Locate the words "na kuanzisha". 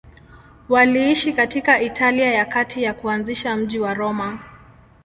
2.85-3.55